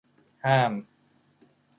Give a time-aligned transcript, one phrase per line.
[0.45, 0.71] ห้าม